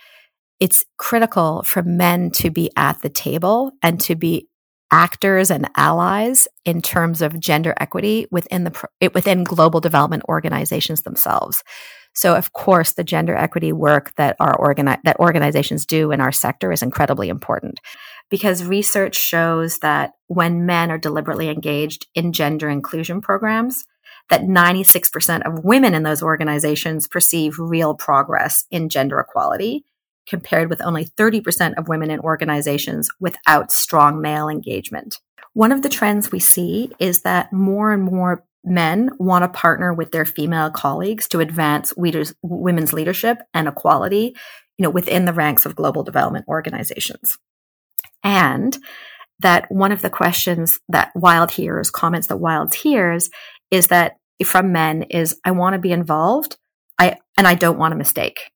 it's 0.60 0.84
critical 0.98 1.62
for 1.62 1.82
men 1.82 2.30
to 2.32 2.50
be 2.50 2.70
at 2.76 3.00
the 3.00 3.08
table 3.08 3.72
and 3.82 3.98
to 4.02 4.14
be 4.14 4.48
actors 4.90 5.50
and 5.50 5.68
allies 5.76 6.46
in 6.64 6.82
terms 6.82 7.22
of 7.22 7.40
gender 7.40 7.74
equity 7.80 8.26
within 8.30 8.64
the 8.64 8.88
within 9.14 9.44
global 9.44 9.80
development 9.80 10.22
organizations 10.28 11.02
themselves. 11.02 11.62
So, 12.14 12.36
of 12.36 12.52
course, 12.52 12.92
the 12.92 13.02
gender 13.02 13.34
equity 13.34 13.72
work 13.72 14.14
that 14.16 14.36
our 14.38 14.56
organi- 14.56 15.02
that 15.02 15.18
organizations 15.18 15.84
do 15.84 16.12
in 16.12 16.20
our 16.20 16.30
sector 16.30 16.70
is 16.70 16.82
incredibly 16.82 17.28
important 17.28 17.80
because 18.30 18.64
research 18.64 19.16
shows 19.16 19.78
that 19.78 20.12
when 20.28 20.64
men 20.64 20.90
are 20.90 20.98
deliberately 20.98 21.48
engaged 21.48 22.06
in 22.14 22.32
gender 22.32 22.68
inclusion 22.68 23.20
programs, 23.20 23.84
that 24.30 24.42
96% 24.42 25.46
of 25.46 25.64
women 25.64 25.92
in 25.92 26.02
those 26.02 26.22
organizations 26.22 27.06
perceive 27.06 27.58
real 27.58 27.94
progress 27.94 28.64
in 28.70 28.88
gender 28.88 29.20
equality, 29.20 29.84
compared 30.28 30.70
with 30.70 30.82
only 30.82 31.04
30% 31.04 31.74
of 31.76 31.88
women 31.88 32.10
in 32.10 32.20
organizations 32.20 33.08
without 33.20 33.72
strong 33.72 34.20
male 34.20 34.48
engagement. 34.48 35.18
One 35.52 35.72
of 35.72 35.82
the 35.82 35.88
trends 35.88 36.32
we 36.32 36.40
see 36.40 36.90
is 36.98 37.22
that 37.22 37.52
more 37.52 37.92
and 37.92 38.02
more 38.02 38.44
men 38.64 39.10
want 39.18 39.44
to 39.44 39.48
partner 39.58 39.92
with 39.92 40.10
their 40.10 40.24
female 40.24 40.70
colleagues 40.70 41.28
to 41.28 41.40
advance 41.40 41.92
women's 41.96 42.92
leadership 42.92 43.38
and 43.52 43.68
equality, 43.68 44.34
you 44.78 44.82
know, 44.82 44.90
within 44.90 45.26
the 45.26 45.32
ranks 45.32 45.66
of 45.66 45.76
global 45.76 46.02
development 46.02 46.46
organizations. 46.48 47.36
And 48.22 48.78
that 49.40 49.70
one 49.70 49.92
of 49.92 50.00
the 50.00 50.10
questions 50.10 50.80
that 50.88 51.12
Wild 51.14 51.50
hears, 51.50 51.90
comments 51.90 52.28
that 52.28 52.38
Wild 52.38 52.74
hears, 52.74 53.28
is 53.70 53.88
that 53.88 54.16
from 54.44 54.72
men 54.72 55.02
is, 55.02 55.38
I 55.44 55.50
want 55.50 55.74
to 55.74 55.78
be 55.78 55.92
involved, 55.92 56.56
I 56.98 57.18
and 57.36 57.46
I 57.46 57.54
don't 57.54 57.78
want 57.78 57.92
a 57.92 57.98
mistake. 57.98 58.50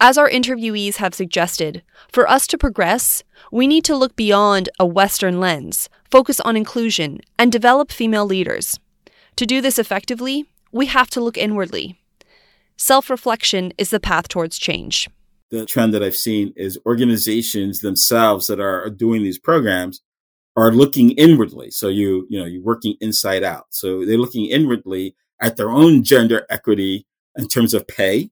As 0.00 0.18
our 0.18 0.28
interviewees 0.28 0.96
have 0.96 1.14
suggested, 1.14 1.82
for 2.12 2.28
us 2.28 2.46
to 2.48 2.58
progress, 2.58 3.22
we 3.50 3.66
need 3.66 3.84
to 3.84 3.96
look 3.96 4.14
beyond 4.14 4.68
a 4.78 4.86
Western 4.86 5.40
lens, 5.40 5.88
focus 6.10 6.38
on 6.40 6.56
inclusion, 6.56 7.20
and 7.38 7.50
develop 7.50 7.90
female 7.90 8.26
leaders. 8.26 8.78
To 9.36 9.46
do 9.46 9.60
this 9.60 9.78
effectively, 9.78 10.46
we 10.72 10.86
have 10.86 11.10
to 11.10 11.20
look 11.20 11.38
inwardly. 11.38 11.98
Self 12.76 13.08
reflection 13.08 13.72
is 13.78 13.90
the 13.90 14.00
path 14.00 14.28
towards 14.28 14.58
change 14.58 15.08
the 15.50 15.66
trend 15.66 15.94
that 15.94 16.02
I've 16.02 16.16
seen 16.16 16.52
is 16.56 16.78
organizations 16.86 17.80
themselves 17.80 18.46
that 18.48 18.60
are 18.60 18.90
doing 18.90 19.22
these 19.22 19.38
programs 19.38 20.02
are 20.56 20.72
looking 20.72 21.10
inwardly. 21.12 21.70
So 21.70 21.88
you, 21.88 22.26
you 22.28 22.38
know, 22.38 22.46
you're 22.46 22.62
working 22.62 22.96
inside 23.00 23.44
out. 23.44 23.66
So 23.70 24.04
they're 24.04 24.18
looking 24.18 24.46
inwardly 24.46 25.14
at 25.40 25.56
their 25.56 25.70
own 25.70 26.02
gender 26.02 26.46
equity 26.48 27.06
in 27.36 27.46
terms 27.46 27.74
of 27.74 27.86
pay. 27.86 28.30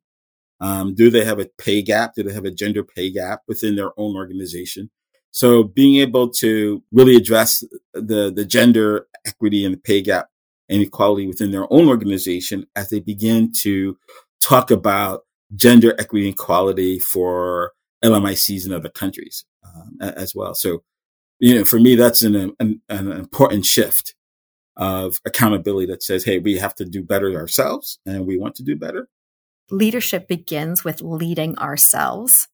Um, 0.64 0.94
do 0.94 1.10
they 1.10 1.26
have 1.26 1.38
a 1.38 1.50
pay 1.58 1.82
gap? 1.82 2.14
Do 2.14 2.22
they 2.22 2.32
have 2.32 2.46
a 2.46 2.50
gender 2.50 2.82
pay 2.82 3.10
gap 3.10 3.42
within 3.46 3.76
their 3.76 3.90
own 4.00 4.16
organization? 4.16 4.90
So 5.30 5.62
being 5.62 5.96
able 5.96 6.30
to 6.30 6.82
really 6.90 7.16
address 7.16 7.62
the, 7.92 8.32
the 8.34 8.46
gender 8.46 9.06
equity 9.26 9.66
and 9.66 9.74
the 9.74 9.78
pay 9.78 10.00
gap 10.00 10.28
and 10.70 10.80
equality 10.80 11.26
within 11.26 11.50
their 11.50 11.70
own 11.70 11.86
organization 11.86 12.66
as 12.74 12.88
they 12.88 13.00
begin 13.00 13.52
to 13.60 13.98
talk 14.40 14.70
about 14.70 15.24
gender 15.54 15.94
equity 15.98 16.28
and 16.28 16.34
equality 16.34 16.98
for 16.98 17.72
LMICs 18.02 18.64
in 18.64 18.72
other 18.72 18.88
countries 18.88 19.44
um, 19.66 19.98
as 20.00 20.34
well. 20.34 20.54
So, 20.54 20.82
you 21.40 21.56
know, 21.56 21.64
for 21.66 21.78
me, 21.78 21.94
that's 21.94 22.22
an, 22.22 22.54
an, 22.58 22.80
an, 22.88 23.12
important 23.12 23.66
shift 23.66 24.14
of 24.78 25.20
accountability 25.26 25.92
that 25.92 26.02
says, 26.02 26.24
hey, 26.24 26.38
we 26.38 26.56
have 26.56 26.74
to 26.76 26.86
do 26.86 27.02
better 27.02 27.34
ourselves 27.36 27.98
and 28.06 28.26
we 28.26 28.38
want 28.38 28.54
to 28.54 28.62
do 28.62 28.76
better. 28.76 29.08
Leadership 29.70 30.28
begins 30.28 30.84
with 30.84 31.00
leading 31.00 31.56
ourselves. 31.56 32.48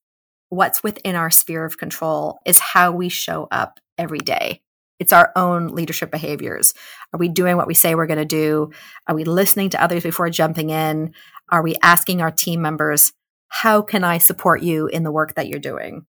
What's 0.49 0.85
within 0.85 1.17
our 1.17 1.31
sphere 1.31 1.65
of 1.65 1.77
control 1.77 2.39
is 2.47 2.61
how 2.61 2.93
we 2.93 3.09
show 3.09 3.49
up 3.51 3.81
every 3.99 4.21
day. 4.21 4.63
It's 5.01 5.13
our 5.13 5.33
own 5.35 5.69
leadership 5.69 6.13
behaviors. 6.13 6.73
Are 7.13 7.19
we 7.19 7.29
doing 7.29 7.57
what 7.57 7.67
we 7.67 7.75
say 7.75 7.97
we're 7.97 8.07
going 8.07 8.19
to 8.21 8.25
do? 8.25 8.71
Are 9.09 9.15
we 9.17 9.25
listening 9.25 9.71
to 9.71 9.83
others 9.83 10.05
before 10.05 10.31
jumping 10.31 10.71
in? 10.71 11.13
Are 11.49 11.63
we 11.63 11.75
asking 11.83 12.21
our 12.23 12.31
team 12.31 12.63
members, 12.63 13.13
how 13.49 13.83
can 13.83 14.05
I 14.05 14.19
support 14.19 14.63
you 14.63 14.87
in 14.87 15.03
the 15.03 15.11
work 15.11 15.35
that 15.35 15.49
you're 15.49 15.59
doing? 15.59 16.07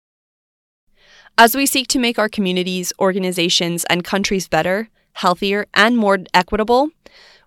As 1.37 1.55
we 1.55 1.65
seek 1.65 1.87
to 1.89 1.99
make 1.99 2.17
our 2.17 2.29
communities, 2.29 2.93
organizations, 2.99 3.83
and 3.89 4.05
countries 4.05 4.47
better, 4.47 4.87
healthier, 5.11 5.65
and 5.73 5.97
more 5.97 6.19
equitable, 6.33 6.91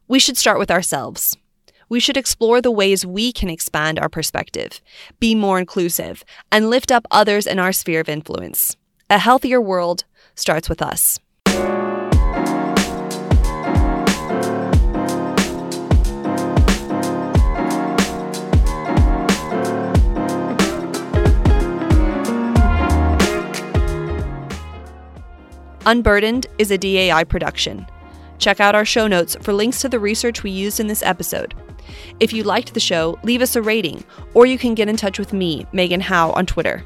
we 0.07 0.19
should 0.19 0.37
start 0.37 0.59
with 0.59 0.71
ourselves. 0.71 1.39
We 1.91 2.01
should 2.01 2.19
explore 2.19 2.61
the 2.61 2.71
ways 2.71 3.07
we 3.07 3.33
can 3.33 3.49
expand 3.49 3.99
our 3.99 4.11
perspective, 4.11 4.83
be 5.21 5.35
more 5.35 5.59
inclusive, 5.59 6.23
and 6.53 6.69
lift 6.69 6.93
up 6.93 7.07
others 7.11 7.47
in 7.47 7.59
our 7.59 7.73
sphere 7.73 8.01
of 8.01 8.09
influence. 8.09 8.77
A 9.09 9.19
healthier 9.19 9.61
world 9.61 10.05
starts 10.35 10.69
with 10.69 10.83
us. 10.83 11.19
Unburdened 25.87 26.47
is 26.59 26.71
a 26.71 26.77
DAI 26.77 27.25
production. 27.25 27.87
Check 28.37 28.61
out 28.61 28.75
our 28.75 28.85
show 28.85 29.07
notes 29.07 29.37
for 29.41 29.55
links 29.55 29.81
to 29.81 29.89
the 29.89 29.99
research 29.99 30.43
we 30.43 30.51
used 30.51 30.81
in 30.81 30.87
this 30.87 31.03
episode. 31.03 31.55
If 32.21 32.33
you 32.33 32.43
liked 32.43 32.75
the 32.75 32.81
show, 32.81 33.19
leave 33.23 33.43
us 33.43 33.57
a 33.57 33.63
rating, 33.63 34.05
or 34.35 34.47
you 34.47 34.59
can 34.59 34.75
get 34.75 34.89
in 34.89 34.97
touch 34.97 35.19
with 35.19 35.33
me, 35.33 35.67
Megan 35.73 36.01
Howe, 36.01 36.33
on 36.33 36.47
Twitter. 36.47 36.85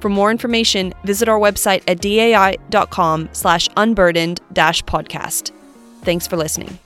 For 0.00 0.08
more 0.08 0.30
information, 0.30 0.94
visit 1.04 1.28
our 1.28 1.38
website 1.38 1.82
at 1.88 2.00
dai.com 2.00 3.28
slash 3.32 3.68
unburdened 3.76 4.40
dash 4.52 4.84
podcast. 4.84 5.50
Thanks 6.02 6.26
for 6.26 6.36
listening. 6.36 6.78